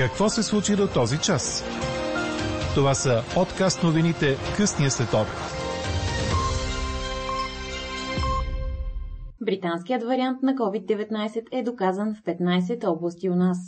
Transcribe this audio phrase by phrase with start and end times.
[0.00, 1.64] Какво се случи до този час?
[2.74, 5.32] Това са откаст новините късния след обед.
[9.40, 13.58] Британският вариант на COVID-19 е доказан в 15 области у нас.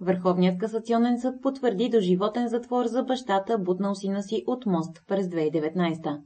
[0.00, 5.26] Върховният касационен съд потвърди до животен затвор за бащата, бутнал сина си от мост през
[5.26, 6.20] 2019.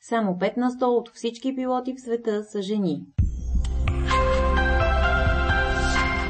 [0.00, 3.02] Само 5 на 100 от всички пилоти в света са жени.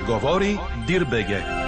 [0.06, 1.63] Говори Дирбеге.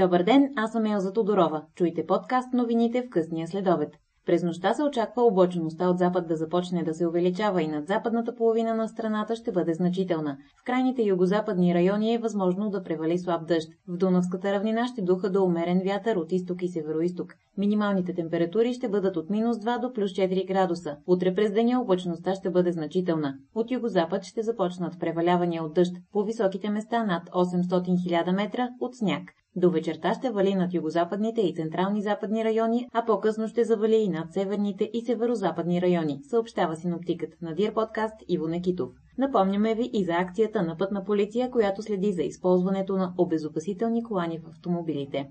[0.00, 1.62] Добър ден, аз съм Елза Тодорова.
[1.74, 3.88] Чуйте подкаст новините в късния следобед.
[4.26, 8.34] През нощта се очаква облачността от запад да започне да се увеличава и над западната
[8.34, 10.36] половина на страната ще бъде значителна.
[10.60, 13.68] В крайните югозападни райони е възможно да превали слаб дъжд.
[13.88, 17.34] В Дунавската равнина ще духа до умерен вятър от изток и североизток.
[17.60, 20.96] Минималните температури ще бъдат от минус 2 до плюс 4 градуса.
[21.06, 23.34] Утре през деня облачността ще бъде значителна.
[23.54, 25.92] От югозапад ще започнат превалявания от дъжд.
[26.12, 29.22] По високите места над 800 000 метра от сняг.
[29.56, 34.08] До вечерта ще вали над югозападните и централни западни райони, а по-късно ще завали и
[34.08, 38.90] над северните и северозападни райони, съобщава синоптикът на Дир подкаст Иво Некитов.
[39.18, 44.38] Напомняме ви и за акцията на пътна полиция, която следи за използването на обезопасителни колани
[44.38, 45.26] в автомобилите.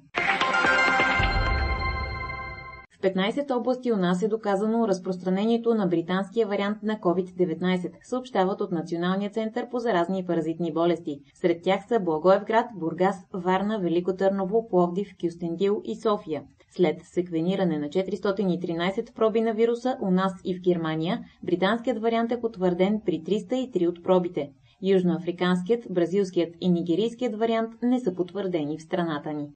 [3.00, 8.72] В 15 области у нас е доказано разпространението на британския вариант на COVID-19, съобщават от
[8.72, 11.22] Националния център по заразни и паразитни болести.
[11.34, 16.44] Сред тях са Благоевград, Бургас, Варна, Велико Търново, Пловдив, Кюстендил и София.
[16.72, 22.42] След секвениране на 413 проби на вируса у нас и в Германия, британският вариант е
[22.42, 24.50] потвърден при 303 от пробите.
[24.82, 29.50] Южноафриканският, бразилският и нигерийският вариант не са потвърдени в страната ни.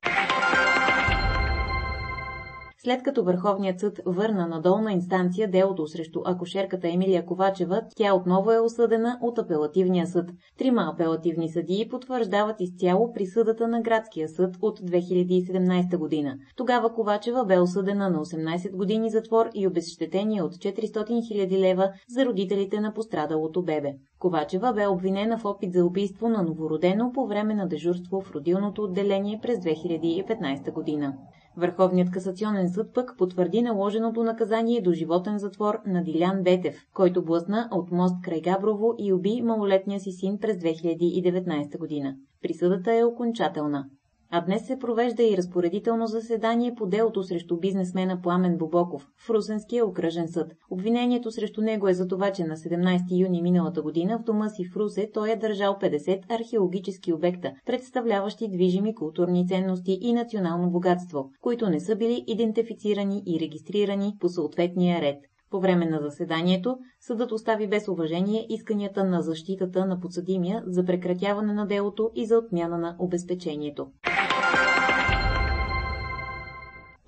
[2.86, 8.52] След като Върховният съд върна на долна инстанция делото срещу акушерката Емилия Ковачева, тя отново
[8.52, 10.30] е осъдена от апелативния съд.
[10.58, 16.36] Трима апелативни съдии потвърждават изцяло присъдата на градския съд от 2017 година.
[16.56, 22.26] Тогава Ковачева бе осъдена на 18 години затвор и обезщетение от 400 000 лева за
[22.26, 23.94] родителите на пострадалото бебе.
[24.20, 28.84] Ковачева бе обвинена в опит за убийство на новородено по време на дежурство в родилното
[28.84, 31.14] отделение през 2015 година.
[31.58, 37.70] Върховният касационен съд пък потвърди наложеното наказание до животен затвор на Дилян Бетев, който блъсна
[37.72, 42.16] от мост край Габрово и уби малолетния си син през 2019 година.
[42.42, 43.86] Присъдата е окончателна.
[44.36, 49.86] А днес се провежда и разпоредително заседание по делото срещу бизнесмена Пламен Бобоков в Русенския
[49.86, 50.54] окръжен съд.
[50.70, 54.66] Обвинението срещу него е за това, че на 17 юни миналата година в дома си
[54.66, 61.30] в Русе той е държал 50 археологически обекта, представляващи движими културни ценности и национално богатство,
[61.42, 65.18] които не са били идентифицирани и регистрирани по съответния ред.
[65.54, 71.54] По време на заседанието съдът остави без уважение исканията на защитата на подсъдимия за прекратяване
[71.54, 73.88] на делото и за отмяна на обезпечението.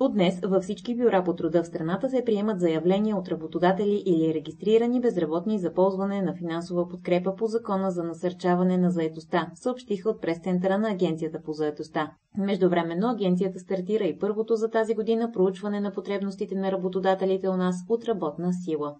[0.05, 4.33] От днес във всички бюра по труда в страната се приемат заявления от работодатели или
[4.33, 10.21] регистрирани безработни за ползване на финансова подкрепа по закона за насърчаване на заетостта, съобщиха от
[10.21, 12.11] прес-центъра на Агенцията по заетостта.
[12.37, 17.75] Междувременно агенцията стартира и първото за тази година проучване на потребностите на работодателите у нас
[17.89, 18.95] от работна сила.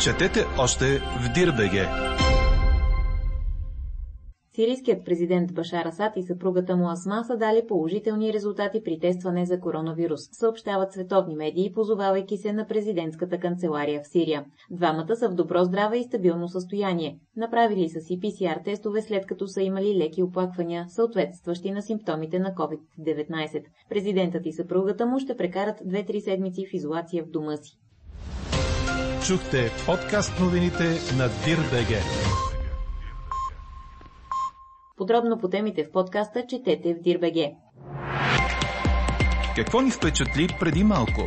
[0.00, 1.88] Четете още в Дирбеге.
[4.58, 9.60] Сирийският президент Башар Асад и съпругата му Асма са дали положителни резултати при тестване за
[9.60, 14.44] коронавирус, съобщават световни медии, позовавайки се на президентската канцелария в Сирия.
[14.70, 17.18] Двамата са в добро здраве и стабилно състояние.
[17.36, 22.54] Направили са си PCR тестове след като са имали леки оплаквания, съответстващи на симптомите на
[22.54, 23.62] COVID-19.
[23.88, 27.78] Президентът и съпругата му ще прекарат 2-3 седмици в изолация в дома си.
[29.26, 30.84] Чухте подкаст новините
[31.18, 32.00] на Дирбеге.
[34.98, 37.54] Подробно по темите в подкаста четете в Дирбеге.
[39.56, 41.20] Какво ни впечатли преди малко?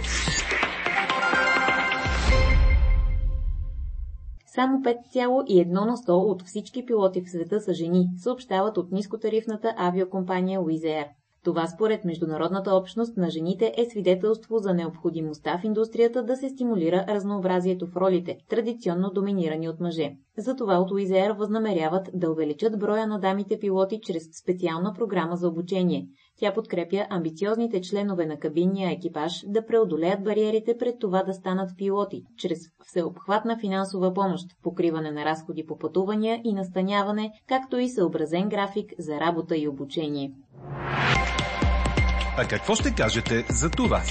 [4.45, 10.59] Само 5,1 на 100 от всички пилоти в света са жени, съобщават от нискотарифната авиокомпания
[10.59, 11.20] Wizz Air.
[11.43, 17.05] Това според международната общност на жените е свидетелство за необходимостта в индустрията да се стимулира
[17.07, 20.11] разнообразието в ролите, традиционно доминирани от мъже.
[20.37, 26.07] Затова от Уизер възнамеряват да увеличат броя на дамите пилоти чрез специална програма за обучение.
[26.39, 32.23] Тя подкрепя амбициозните членове на кабинния екипаж да преодолеят бариерите пред това да станат пилоти,
[32.37, 38.93] чрез всеобхватна финансова помощ, покриване на разходи по пътувания и настаняване, както и съобразен график
[38.99, 40.33] за работа и обучение.
[42.37, 44.01] А какво ще кажете за това?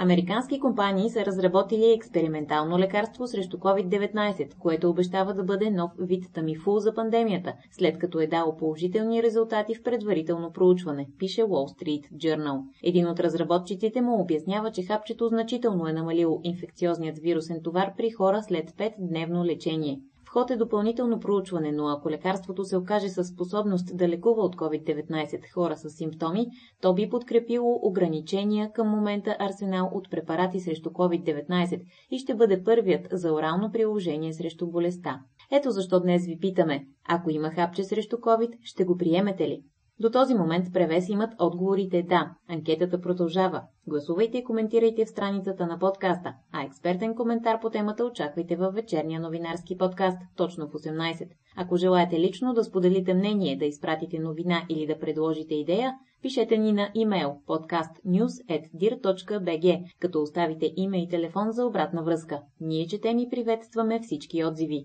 [0.00, 6.78] Американски компании са разработили експериментално лекарство срещу COVID-19, което обещава да бъде нов вид тамифул
[6.78, 12.62] за пандемията, след като е дало положителни резултати в предварително проучване, пише Wall Street Journal.
[12.82, 18.42] Един от разработчиците му обяснява, че хапчето значително е намалило инфекциозният вирусен товар при хора
[18.42, 20.00] след 5-дневно лечение.
[20.28, 24.56] В ход е допълнително проучване, но ако лекарството се окаже със способност да лекува от
[24.56, 26.46] COVID-19 хора с симптоми,
[26.82, 31.80] то би подкрепило ограничения към момента арсенал от препарати срещу COVID-19
[32.10, 35.20] и ще бъде първият за орално приложение срещу болестта.
[35.52, 39.62] Ето защо днес ви питаме, ако има хапче срещу COVID, ще го приемете ли?
[40.00, 42.30] До този момент превес имат отговорите да.
[42.48, 43.62] Анкетата продължава.
[43.86, 49.20] Гласувайте и коментирайте в страницата на подкаста, а експертен коментар по темата очаквайте във вечерния
[49.20, 51.28] новинарски подкаст, точно в 18.
[51.56, 56.72] Ако желаете лично да споделите мнение, да изпратите новина или да предложите идея, пишете ни
[56.72, 62.40] на имейл podcastnews.dir.bg, като оставите име и телефон за обратна връзка.
[62.60, 64.84] Ние четем и приветстваме всички отзиви.